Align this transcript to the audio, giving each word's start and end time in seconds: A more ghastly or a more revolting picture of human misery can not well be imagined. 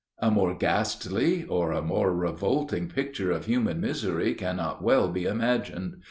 A 0.17 0.31
more 0.31 0.55
ghastly 0.55 1.43
or 1.43 1.71
a 1.71 1.81
more 1.83 2.11
revolting 2.11 2.87
picture 2.89 3.29
of 3.31 3.45
human 3.45 3.79
misery 3.79 4.33
can 4.33 4.55
not 4.55 4.81
well 4.83 5.07
be 5.09 5.25
imagined. 5.25 5.97